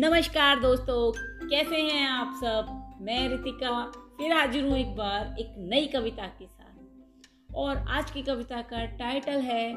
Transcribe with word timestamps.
नमस्कार 0.00 0.60
दोस्तों, 0.60 1.12
कैसे 1.48 1.76
हैं 1.76 2.06
आप 2.08 2.34
सब? 2.36 2.98
मैं 3.00 3.28
रितिका, 3.28 3.84
फिर 4.18 4.32
हाजिर 4.32 4.64
हूँ 4.64 4.78
एक 4.78 4.94
बार 4.96 5.36
एक 5.40 5.54
नई 5.58 5.86
कविता 5.86 6.26
के 6.26 6.46
साथ। 6.46 7.54
और 7.54 7.76
आज 7.76 8.10
की 8.10 8.22
कविता 8.22 8.62
का 8.62 8.84
टाइटल 8.84 9.40
है 9.40 9.74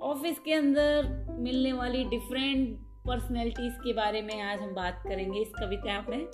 office 0.00 0.38
के 0.38 0.52
अंदर 0.52 1.26
मिलने 1.38 1.72
वाली 1.72 2.04
डिफरेंट 2.04 2.76
पर्सनैलिटीज 3.06 3.72
के 3.74 3.92
बारे 3.92 4.22
में 4.22 4.42
आज 4.42 4.60
हम 4.60 4.74
बात 4.74 5.02
करेंगे 5.06 5.40
इस 5.40 5.52
कविता 5.60 6.00
में। 6.08 6.26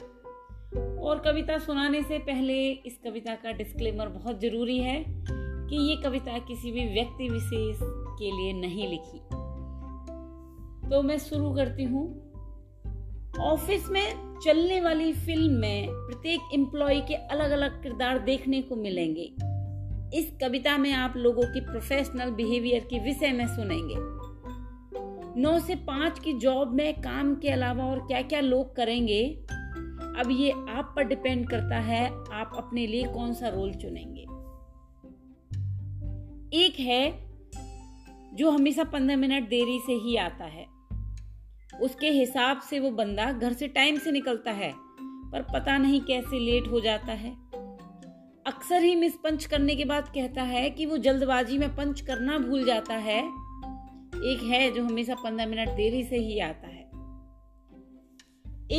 और 0.98 1.18
कविता 1.18 1.58
सुनाने 1.58 2.02
से 2.02 2.18
पहले 2.18 2.70
इस 2.70 2.98
कविता 3.04 3.34
का 3.34 3.52
डिस्क्लेमर 3.52 4.08
बहुत 4.08 4.40
ज़रूरी 4.40 4.78
है 4.78 5.04
कि 5.08 5.90
ये 5.90 5.96
कविता 5.96 6.38
किसी 6.38 6.72
भी 6.72 6.88
व्यक्ति 6.94 7.28
विशेष 7.28 7.78
के 7.82 8.36
लिए 8.36 8.52
नहीं 8.52 8.88
लिखी। 8.88 9.41
तो 10.90 11.02
मैं 11.02 11.18
शुरू 11.18 11.54
करती 11.54 11.84
हूँ। 11.84 12.04
ऑफ़िस 13.40 13.88
में 13.88 14.38
चलने 14.44 14.80
वाली 14.80 15.12
फ़िल्म 15.12 15.52
में 15.52 15.86
प्रत्येक 15.88 16.40
एम्प्लॉय 16.54 17.00
के 17.00 17.14
अलग 17.14 17.50
अलग 17.50 17.82
किरदार 17.82 18.18
देखने 18.18 18.62
को 18.62 18.76
मिलेंगे। 18.76 19.32
इस 20.18 20.32
कविता 20.40 20.76
में 20.78 20.92
आप 20.92 21.14
लोगों 21.16 21.42
की 21.42 21.60
प्रोफेशनल 21.60 22.30
बिहेवियर 22.30 22.80
के 22.80 22.98
विषय 22.98 23.32
में 23.32 23.46
सुनेंगे। 23.46 23.94
नौ 25.40 25.58
से 25.58 25.74
पाँच 25.74 26.18
की 26.18 26.32
जॉब 26.32 26.72
में 26.72 27.00
काम 27.00 27.34
के 27.34 27.48
अलावा 27.48 27.84
और 27.84 27.98
क्या 27.98 28.22
क्या 28.22 28.40
लोग 28.40 28.74
करेंगे, 28.76 29.22
अब 30.18 30.28
ये 30.30 30.50
आप 30.50 30.92
पर 30.96 31.04
डिपेंड 31.04 31.48
करता 31.48 31.78
है, 31.78 32.06
आप 32.32 32.52
अपने 32.56 32.86
लिए 32.86 33.04
कौन 33.04 33.32
सा 33.32 33.48
रोल 33.48 33.72
चुनेंगे। 33.74 34.22
एक 36.58 36.80
है 36.80 37.31
जो 38.34 38.50
हमेशा 38.50 38.84
पंद्रह 38.84 39.16
मिनट 39.16 39.48
देरी 39.48 39.78
से 39.86 39.92
ही 39.92 40.16
आता 40.16 40.44
है। 40.44 40.66
उसके 41.80 42.10
हिसाब 42.10 42.60
से 42.60 42.80
वो 42.80 42.90
बंदा 42.90 43.32
घर 43.32 43.52
से 43.52 43.68
टाइम 43.68 43.98
से 43.98 44.10
निकलता 44.10 44.50
है, 44.50 44.72
पर 45.32 45.42
पता 45.42 45.78
नहीं 45.78 46.00
कैसे 46.00 46.38
लेट 46.38 46.68
हो 46.68 46.80
जाता 46.80 47.12
है। 47.12 47.30
अक्सर 48.46 48.82
ही 48.82 48.96
मिस 48.96 49.14
पंच 49.14 49.44
करने 49.44 49.76
के 49.76 49.84
बाद 49.84 50.08
कहता 50.08 50.42
है 50.42 50.70
कि 50.70 50.86
वो 50.86 50.96
जल्दबाजी 50.96 51.58
में 51.58 51.76
पंच 51.76 52.00
करना 52.00 52.38
भूल 52.38 52.64
जाता 52.64 52.94
है। 52.94 53.18
एक 54.24 54.40
है 54.42 54.70
जो 54.70 54.84
हमेशा 54.84 55.14
पंद्रह 55.14 55.46
मिनट 55.46 55.68
देरी 55.68 56.04
से 56.04 56.16
ही 56.16 56.40
आता 56.40 56.66
है। 56.66 56.82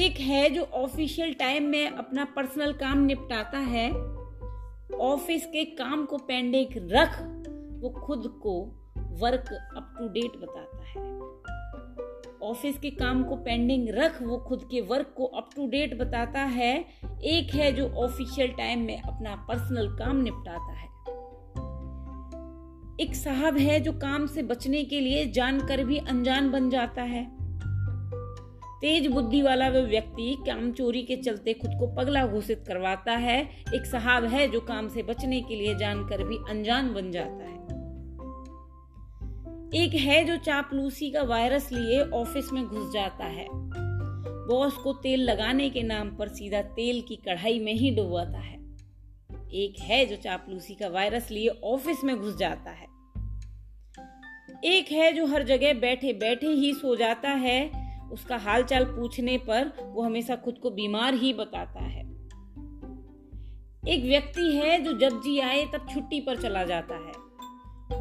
एक 0.04 0.20
है 0.20 0.50
जो 0.50 0.62
ऑफिशियल 0.62 1.34
टाइम 1.34 1.64
में 1.64 1.90
अपना 1.90 2.26
पर्सनल 2.26 2.74
काम 2.74 2.98
निपटाता 2.98 3.58
है। 3.58 3.92
ऑफ़िस 4.98 5.46
के 5.46 5.66
काम 5.66 6.06
को 6.06 6.18
पेंडिंग 6.18 6.68
रख, 6.76 7.22
वो 7.81 7.90
खुद 7.90 8.40
को 8.44 8.80
वर्क 9.14 9.53
अप 9.78 9.95
टू 10.00 10.08
डेट 10.08 10.31
बताता 10.42 10.83
है। 10.83 11.19
ऑफ़िस 12.50 12.78
के 12.78 12.89
काम 12.89 13.23
को 13.23 13.36
पेंडिंग 13.36 13.89
रख, 13.89 14.22
वो 14.22 14.38
खुद 14.38 14.64
के 14.72 14.81
वर्क 14.81 15.14
को 15.17 15.25
अप 15.25 15.50
टू 15.56 15.67
डेट 15.67 16.00
बताता 16.00 16.39
है। 16.39 16.86
एक 17.23 17.56
है 17.56 17.72
जो 17.72 17.89
ऑफिशियल 17.89 18.47
टाइम 18.47 18.80
में 18.80 19.02
अपना 19.02 19.36
पर्सनल 19.36 19.88
काम 19.88 20.17
निपटाता 20.17 20.72
है। 20.72 20.94
एक 23.00 23.16
साहब 23.16 23.58
है 23.58 23.80
जो 23.80 23.91
काम 23.91 24.25
से 24.28 24.44
बचने 24.44 24.84
के 24.84 25.00
लिए 25.00 25.25
जानकर 25.25 25.84
भी 25.84 25.97
अनजान 25.97 26.52
बन 26.52 26.69
जाता 26.69 27.02
है। 27.02 27.44
तेज 28.81 29.08
बुद्धि 29.08 29.41
वाला 29.41 29.69
वह 29.69 29.81
व्यक्ति 29.81 30.38
काम 30.39 30.72
चोरी 30.72 31.03
के 31.03 31.16
चलते 31.16 31.53
खुद 31.53 31.72
को 31.80 31.88
पगला 31.88 32.28
घोषित 32.28 32.64
करवाता 32.67 33.11
है। 33.11 33.50
एक 33.75 33.86
साहब 33.86 34.23
है 34.23 34.47
जो 34.47 34.59
काम 34.59 34.88
से 34.88 35.03
बचने 35.03 35.41
के 35.41 35.56
लिए 35.56 35.75
जानकर 35.75 36.23
भी 36.23 36.38
अनजान 36.50 36.94
बन 36.94 37.11
जाता 37.11 37.44
है। 37.44 37.62
एक 39.76 39.94
है 39.94 40.24
जो 40.26 40.38
चापलूसी 40.38 41.12
का 41.12 41.22
वायरस 41.22 41.72
लिए 41.72 42.02
ऑफ़िस 42.02 42.53
में 42.53 42.66
घुस 42.66 42.94
जाता 42.94 43.25
है। 43.25 43.47
बॉस 44.47 44.74
को 44.74 44.94
तेल 44.94 45.20
लगाने 45.20 45.70
के 45.70 45.84
नाम 45.84 46.16
पर 46.16 46.28
सीधा 46.28 46.62
तेल 46.62 47.02
की 47.02 47.16
कढ़ाई 47.16 47.59
में 47.59 47.74
ही 47.74 47.92
डुबाता 47.96 48.40
है। 48.40 48.58
एक 49.53 49.80
है 49.80 50.06
जो 50.06 50.16
चापलूसी 50.16 50.75
का 50.75 50.88
वायरस 50.88 51.31
लिए 51.31 51.47
ऑफ़िस 51.47 52.03
में 52.03 52.20
घुस 52.20 52.38
जाता 52.38 52.72
है। 52.72 52.88
एक 54.64 54.92
है 54.92 55.12
जो 55.12 55.25
हर 55.25 55.44
जगह 55.44 55.74
बैठे 55.74 56.14
बैठे 56.14 56.47
ही 56.47 56.74
सो 56.74 56.96
जाता 56.96 57.30
है। 57.30 57.72
उसका 58.12 58.38
हालचाल 58.38 58.86
पूछने 58.86 59.38
पर 59.38 59.72
वो 59.81 60.03
हमेशा 60.03 60.36
खुद 60.36 60.58
को 60.58 60.70
बीमार 60.70 61.14
ही 61.14 61.34
बताता 61.34 61.84
है। 61.84 62.02
एक 63.88 64.03
व्यक्ति 64.03 64.52
है 64.56 64.84
जो 64.84 64.97
जब 64.97 65.22
जी 65.22 65.40
आए 65.40 65.66
तब 65.66 65.88
छुट्टी 65.94 66.22
पर 66.22 66.42
चला 66.42 66.64
जाता 66.64 66.96
है। 66.96 67.12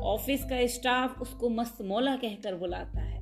ऑफ़िस 0.02 0.44
का 0.44 0.66
स्टाफ 0.66 1.20
उसको 1.20 1.48
मस्त 1.48 1.82
मौला 1.82 2.16
कहकर 2.16 2.54
बुलाता 2.54 3.00
है। 3.00 3.20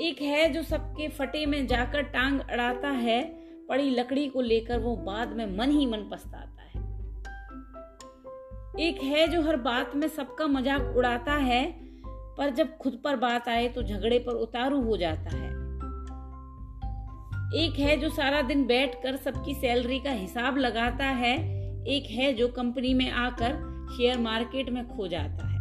एक 0.00 0.20
है 0.22 0.48
जो 0.52 0.62
सबके 0.62 1.08
फटे 1.08 1.44
में 1.46 1.66
जाकर 1.66 2.02
टांग 2.02 2.40
अड़ाता 2.40 2.88
है, 2.88 3.22
पड़ी 3.68 3.90
लकड़ी 3.90 4.28
को 4.28 4.40
लेकर 4.40 4.78
वो 4.78 4.96
बाद 4.96 5.32
में 5.32 5.56
मन 5.58 5.70
ही 5.70 5.86
मन 5.86 6.08
पछताता 6.12 6.62
है। 6.62 6.80
एक 8.88 9.02
है 9.02 9.26
जो 9.28 9.42
हर 9.42 9.56
बात 9.56 9.96
में 9.96 10.08
सबका 10.08 10.46
मज़ाक 10.46 10.96
उड़ाता 10.96 11.32
है, 11.32 11.64
पर 12.38 12.50
जब 12.50 12.76
खुद 12.76 13.00
पर 13.04 13.16
बात 13.16 13.48
आए 13.48 13.68
तो 13.68 13.82
झगड़े 13.82 14.18
पर 14.18 14.32
उतारू 14.32 14.80
हो 14.82 14.96
जाता 14.96 15.30
है। 15.30 15.48
एक 17.56 17.78
है 17.78 17.96
जो 17.96 18.08
सारा 18.10 18.42
दिन 18.42 18.66
बैठकर 18.66 19.16
सबकी 19.16 19.54
सैलरी 19.54 19.98
का 19.98 20.10
हिसाब 20.10 20.56
लगाता 20.56 21.04
है, 21.04 21.34
एक 21.86 22.10
है 22.10 22.32
जो 22.32 22.48
कंपनी 22.48 22.94
में 22.94 23.10
आकर 23.10 23.52
शेयर 23.96 24.18
मार्केट 24.18 24.70
में 24.70 24.88
खो 24.88 25.08
जाता 25.08 25.46
है। 25.46 25.58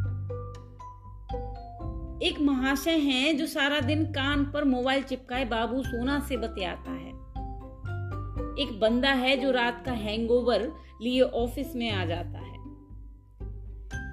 एक 2.22 2.40
महाशय 2.42 2.98
हैं 2.98 3.38
जो 3.38 3.46
सारा 3.46 3.80
दिन 3.80 4.06
कान 4.06 4.46
पर 4.46 4.64
मोबाइल 4.64 5.04
चिपकाए 5.04 5.46
बाबू 5.46 5.84
सोना 5.84 6.20
से 6.20 6.38
बतियाता 6.38 6.92
है। 6.92 7.12
एक 8.60 8.80
बंदा 8.82 9.10
है 9.10 9.38
जो 9.38 9.52
रात 9.52 9.84
का 9.86 9.92
हैंगओवर 9.92 10.72
लिए 11.02 11.22
ऑफ़िस 11.22 11.76
में 11.76 11.92
आ 11.92 12.06
जाता 12.06 12.40
है। 12.40 12.56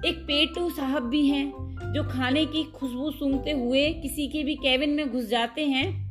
एक 0.05 0.23
पेटू 0.27 0.69
साहब 0.69 1.03
भी 1.03 1.27
हैं 1.27 1.53
जो 1.93 2.03
खाने 2.03 2.45
की 2.45 2.63
खुशबू 2.63 3.11
सूंघते 3.11 3.51
हुए 3.51 3.93
किसी 3.93 4.27
के 4.27 4.43
भी 4.43 4.55
कैबिन 4.55 4.89
में 4.89 5.11
घुस 5.11 5.25
जाते 5.25 5.65
हैं। 5.65 6.05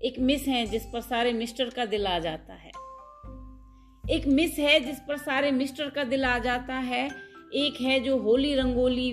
एक 0.00 0.14
मिस 0.18 0.48
है 0.48 0.66
जिस 0.66 0.84
पर 0.84 1.00
सारे 1.00 1.32
मिस्टर 1.32 1.70
का 1.70 1.84
दिल 1.84 2.06
आ 2.06 2.18
जाता 2.18 2.54
है। 2.54 2.70
एक 4.10 4.26
मिस 4.26 4.58
है 4.58 4.80
जिस 4.80 4.98
पर 4.98 5.16
सारे 5.16 5.50
मिस्टर 5.50 5.90
का 5.90 6.04
दिल 6.04 6.24
आ 6.24 6.38
जाता 6.38 6.74
है। 6.74 7.10
एक 7.54 7.80
है 7.80 8.00
जो 8.00 8.18
होली 8.18 8.54
रंगोली 8.54 9.10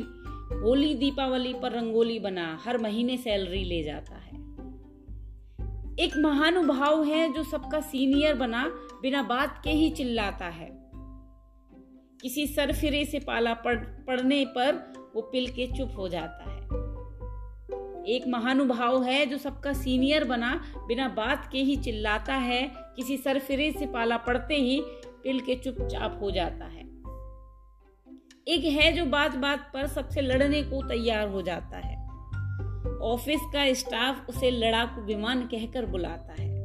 होली 0.63 0.95
दीपावली 0.95 1.53
पर 1.53 1.71
रंगोली 1.71 2.19
बना 2.19 2.59
हर 2.65 2.77
महीने 2.77 3.17
सैलरी 3.17 3.63
ले 3.63 3.83
जाता 3.83 4.15
है। 4.15 4.35
एक 5.99 6.11
महानुभाव 6.17 7.03
है 7.03 7.33
जो 7.33 7.43
सबका 7.43 7.79
सीनियर 7.79 8.35
बना 8.35 8.63
बिना 9.01 9.23
बात 9.23 9.61
के 9.63 9.69
ही 9.69 9.89
चिल्लाता 9.89 10.45
है। 10.45 10.69
किसी 12.21 12.47
सरफिरे 12.47 13.05
से 13.05 13.19
पाला 13.19 13.53
पड़, 13.53 13.77
पड़ने 13.77 14.45
पर 14.45 14.93
वो 15.15 15.21
पिल 15.21 15.47
के 15.47 15.67
चुप 15.67 15.93
हो 15.97 16.07
जाता 16.07 16.51
है। 16.51 16.54
एक 18.07 18.27
महानुभाव 18.27 19.03
है 19.03 19.25
जो 19.25 19.37
सबका 19.37 19.73
सीनियर 19.73 20.23
बना, 20.23 20.63
बिना 20.87 21.07
बात 21.07 21.49
के 21.51 21.57
ही 21.57 21.75
चिल्लाता 21.75 22.33
है, 22.33 22.71
किसी 22.95 23.17
सरफिरे 23.17 23.71
से 23.71 23.85
पाला 23.85 24.17
पड़ते 24.17 24.55
ही 24.55 24.81
पिल 25.23 25.39
के 25.39 25.55
चुपचाप 25.55 26.19
हो 26.21 26.31
जाता 26.31 26.65
है। 26.65 26.83
एक 28.47 28.63
है 28.63 28.91
जो 28.91 29.05
बात 29.05 29.35
बात 29.35 29.71
पर 29.73 29.87
सबसे 29.87 30.21
लड़ने 30.21 30.63
को 30.63 30.87
तैयार 30.87 31.27
हो 31.27 31.41
जाता 31.41 31.77
है। 31.77 32.05
ऑफ़िस 32.99 33.41
का 33.53 33.73
स्टाफ 33.73 34.29
उसे 34.29 34.51
लड़ाकू 34.51 35.01
विमान 35.01 35.41
कहकर 35.41 35.85
बुलाता 35.85 36.35
है। 36.41 36.55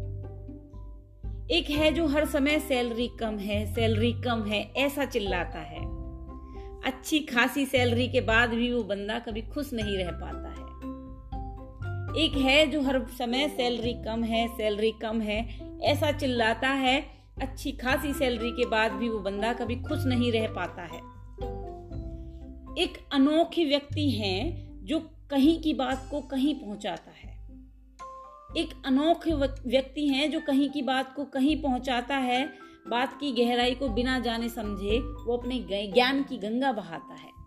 एक 1.51 1.71
है 1.71 1.93
जो 1.93 2.07
हर 2.07 2.25
समय 2.25 2.59
सैलरी 2.59 3.09
कम 3.09 3.39
है, 3.39 3.75
सैलरी 3.75 4.13
कम 4.13 4.43
है, 4.43 4.73
ऐसा 4.77 5.05
चिल्लाता 5.05 5.59
है। 5.59 6.01
अच्छी 6.85 7.19
खासी 7.19 7.67
सैलरी 7.67 8.09
के 8.09 8.21
बाद 8.21 8.51
भी 8.51 8.73
वो 8.73 8.83
बंदा 8.83 9.19
कभी 9.19 9.43
खुश 9.43 9.73
नहीं 9.73 9.99
रह 9.99 10.11
पाता 10.11 10.49
है। 10.49 10.60
एक 12.17 12.33
है 12.33 12.67
जो 12.67 12.83
हर 12.83 13.07
समय 13.19 13.49
सैलरी 13.49 13.93
कम 13.93 14.25
है, 14.25 14.49
सैलरी 14.49 14.93
कम 15.03 15.21
है। 15.21 15.61
ऐसा 15.83 16.13
चिल्लाता 16.13 16.69
है, 16.69 17.05
अच्छी 17.43 17.73
खासी 17.73 18.13
सैलरी 18.13 18.51
के 18.51 18.67
बाद 18.67 18.93
भी 18.93 19.09
वो 19.09 19.19
बंदा 19.19 19.53
कभी 19.53 19.77
खुश 19.77 20.05
नहीं 20.05 20.33
रह 20.33 20.49
पाता 20.49 20.83
है। 20.83 20.99
एक 22.83 23.09
अनोखी 23.13 23.65
व्यक्ति 23.65 24.11
है 24.11 24.67
जो 24.85 25.01
कहीं 25.31 25.61
की 25.61 25.75
बात 25.75 26.09
को 26.11 26.21
कहीं 26.21 26.55
पहुंचाता 26.55 27.11
है। 27.11 27.31
एक 28.57 28.83
अनोखे 28.87 29.35
व्यक्ति 29.67 30.09
है 30.09 30.29
जो 30.29 30.41
कहीं 30.41 30.71
की 30.71 30.83
बात 30.83 31.15
को 31.17 31.25
कहीं 31.25 31.63
पहुंचाता 31.63 32.17
है, 32.17 32.53
बात 32.89 33.21
की 33.21 33.33
गहराई 33.33 33.75
को 33.75 33.89
बिना 33.89 34.19
जाने 34.19 34.49
समझे, 34.49 34.99
वो 34.99 35.37
अपने 35.37 35.67
ज्ञान 35.93 36.23
की 36.23 36.37
गंगा 36.37 36.73
बहाता 36.73 37.15
है। 37.15 37.40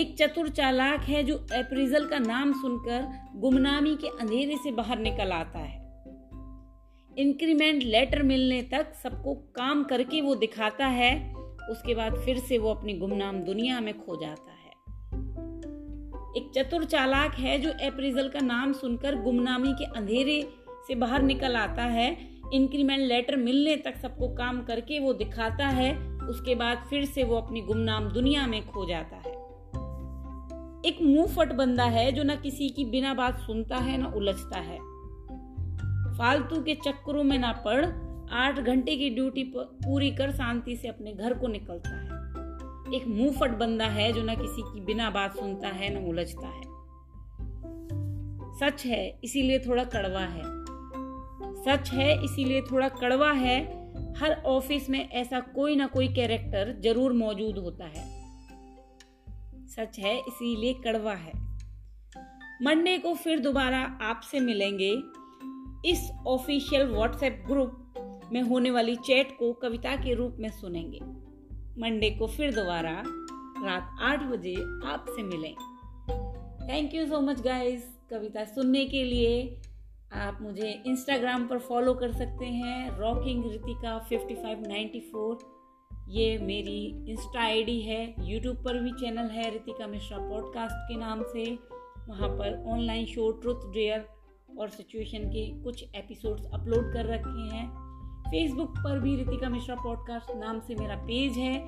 एक 0.00 0.14
चतुर 0.18 0.48
चालाक 0.48 1.00
है 1.00 1.22
जो 1.24 1.34
अप्रीजल 1.34 2.04
का 2.04 2.18
नाम 2.18 2.52
सुनकर 2.52 3.08
गुमनामी 3.36 3.94
के 3.94 4.08
अंधेरे 4.08 4.56
से 4.56 4.70
बाहर 4.72 4.98
निकल 4.98 5.32
आता 5.32 5.58
है। 5.58 5.78
इंक्रीमेंट 7.18 7.82
लेटर 7.82 8.22
मिलने 8.22 8.62
तक 8.62 8.94
सबको 9.02 9.34
काम 9.34 9.82
करके 9.84 10.20
वो 10.20 10.34
दिखाता 10.34 10.86
है, 10.86 11.34
उसके 11.70 11.94
बाद 11.94 12.14
फिर 12.14 12.38
से 12.38 12.58
वो 12.58 12.70
अपनी 12.70 12.92
गुमनाम 12.92 13.40
दुनिया 13.40 13.80
में 13.80 13.94
खो 13.98 14.16
जाता 14.16 14.52
है। 14.52 14.70
एक 16.36 16.50
चतुर 16.54 16.84
चालाक 16.84 17.34
है 17.34 17.58
जो 17.58 17.70
अप्रेजल 17.70 18.28
का 18.28 18.40
नाम 18.40 18.72
सुनकर 18.72 19.22
गुमनामी 19.22 19.72
के 19.72 19.84
अंधेरे 19.84 20.40
से 20.88 20.94
बाहर 20.94 21.22
निकल 21.22 21.56
आता 21.56 21.82
है। 21.82 22.10
इंक्रीमेंट 22.54 23.00
लेटर 23.00 23.36
मिलने 23.36 23.76
तक 23.76 23.96
सबको 23.96 24.28
काम 24.28 24.62
करके 24.62 24.98
वो 24.98 25.12
दिखाता 25.12 25.66
है, 25.66 25.94
उसके 26.28 26.54
बाद 26.54 26.86
फिर 26.90 27.04
से 27.04 27.24
वो 27.24 27.36
अपनी 27.36 27.60
गुमनाम 27.60 28.08
दुनिया 28.08 28.46
में 28.46 28.66
खो 28.66 28.86
जाता 28.86 29.16
है। 29.16 29.29
एक 30.86 31.02
मुँह 31.02 31.26
फट 31.26 31.52
बंदा 31.52 31.84
है 31.84 32.12
जो 32.12 32.22
ना 32.22 32.34
किसी 32.34 32.68
की 32.68 32.84
बिना 32.84 33.14
बात 33.14 33.38
सुनता 33.38 33.76
है, 33.76 33.98
ना 33.98 34.12
उलझता 34.16 34.58
है। 34.58 34.78
फालतू 36.18 36.62
के 36.62 36.74
चक्करों 36.74 37.22
में 37.22 37.38
ना 37.38 37.52
पड़ 37.52 37.86
आठ 38.32 38.60
घंटे 38.60 38.96
की 38.96 39.10
ड्यूटी 39.10 39.44
पूरी 39.56 40.10
कर 40.10 40.30
शांति 40.30 40.76
से 40.76 40.88
अपने 40.88 41.12
घर 41.12 41.34
को 41.34 41.46
निकलता 41.46 41.90
है। 41.90 42.20
एक 42.96 43.06
मुंहफट 43.06 43.50
बंदा 43.50 43.86
है 43.86 44.12
जो 44.12 44.22
ना 44.22 44.34
किसी 44.34 44.62
की 44.62 44.80
बिना 44.80 45.10
बात 45.10 45.36
सुनता 45.36 45.68
है, 45.68 46.00
ना 46.00 46.08
उलझता 46.08 46.46
है। 46.46 46.62
सच 48.60 48.86
है, 48.86 49.20
इसीलिए 49.24 49.58
थोड़ा 49.58 49.84
कड़वा 49.84 50.20
है। 50.20 50.42
सच 51.64 51.90
है, 51.92 52.24
इसीलिए 52.24 52.60
थोड़ा 52.62 52.88
कड़वा 52.88 53.32
है। 53.32 53.80
हर 54.14 54.42
ऑफ़िस 54.46 54.90
में 54.90 55.10
ऐसा 55.10 55.40
कोई 55.40 55.76
ना 55.76 55.86
कोई 55.86 56.08
कैरेक्टर 56.08 56.80
ज़रूर 56.80 57.12
मौजूद 57.12 57.58
होता 57.58 57.84
है। 57.84 58.19
सच 59.76 59.98
है, 59.98 60.18
इसीलिए 60.18 60.74
कड़वा 60.74 61.14
है। 61.14 61.32
मंडे 62.62 62.98
को 62.98 63.14
फिर 63.14 63.38
दोबारा 63.38 63.98
आपसे 64.02 64.40
मिलेंगे 64.40 64.90
इस 65.90 66.10
ऑफिशियल 66.26 66.86
व्हाट्सएप 66.86 67.44
ग्रुप 67.46 67.94
में 68.32 68.42
होने 68.42 68.70
वाली 68.70 68.96
चैट 68.96 69.38
को 69.38 69.52
कविता 69.52 69.96
के 69.96 70.14
रूप 70.14 70.36
में 70.38 70.50
सुनेंगे। 70.50 70.98
मंडे 71.80 72.10
को 72.10 72.26
फिर 72.26 72.54
दोबारा 72.54 73.02
रात 73.64 73.96
आठ 74.00 74.22
बजे 74.22 74.54
आपसे 74.88 75.22
मिलें। 75.22 75.54
Thank 76.68 76.94
you 76.94 77.06
so 77.06 77.20
much 77.20 77.40
guys 77.40 77.84
कविता 78.10 78.44
सुनने 78.44 78.84
के 78.84 79.04
लिए 79.04 79.62
आप 80.12 80.38
मुझे 80.42 80.82
इंस्टाग्राम 80.86 81.46
पर 81.46 81.58
फॉलो 81.58 81.94
कर 81.94 82.12
सकते 82.12 82.46
हैं 82.46 82.98
rocking 82.98 83.50
Ritika 83.50 83.98
fifty 83.98 84.34
five 84.34 84.60
ninety 84.60 85.00
four 85.00 85.59
ये 86.10 86.38
मेरी 86.38 87.04
इंस्टा 87.08 87.40
आईडी 87.40 87.80
है 87.80 88.14
यूट्यूब 88.20 88.56
पर 88.56 88.78
भी 88.78 88.90
चैनल 88.90 89.28
है 89.30 89.50
रितिका 89.50 89.86
मिश्रा 89.86 90.18
पॉडकास्ट 90.18 90.76
के 90.76 90.96
नाम 90.96 91.22
से। 91.22 91.44
वहाँ 92.08 92.28
पर 92.28 92.64
ऑनलाइन 92.68 93.06
शो 93.06 93.30
ट्रुथ 93.32 93.70
डेयर 93.72 94.06
और 94.58 94.68
सिचुएशन 94.68 95.18
के 95.18 95.46
कुछ 95.62 95.84
एपिसोड्स 95.96 96.46
अपलोड 96.54 96.92
कर 96.92 97.06
रखे 97.06 97.56
हैं। 97.56 97.66
फेसबुक 98.22 98.70
पर 98.78 98.98
भी 99.00 99.16
रितिका 99.16 99.48
मिश्रा 99.48 99.74
पॉडकास्ट 99.74 100.34
नाम 100.36 100.60
से 100.60 100.74
मेरा 100.74 100.96
पेज 100.96 101.32
है। 101.32 101.60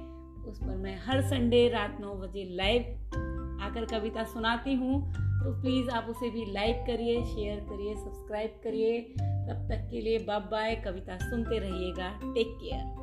उस 0.44 0.58
पर 0.58 0.76
मैं 0.76 0.96
हर 1.06 1.22
संडे 1.22 1.68
रात 1.68 1.96
नौ 2.00 2.14
बजे 2.14 2.44
लाइव 2.56 2.82
आकर 3.62 3.84
कविता 3.84 4.24
सुनाती 4.24 4.74
हूँ। 4.74 5.00
तो 5.12 5.60
प्लीज़ 5.62 5.90
आप 5.90 6.06
उसे 6.10 6.30
भी 6.30 6.52
लाइक 6.52 6.84
करिए 6.86 7.24
शेयर 7.24 7.60
करिए 7.60 7.94
सब्सक्राइब 7.94 8.60
करिए। 8.64 9.00
तब 9.48 9.68
तक 9.70 9.88
के 9.90 10.00
लिए 10.00 10.18
बाय 10.18 10.40
बाय 10.40 10.76
कविता 10.76 11.18
सुनते 11.18 11.58
रहिएगा। 11.58 12.10
Take 12.34 12.58
care 12.62 13.01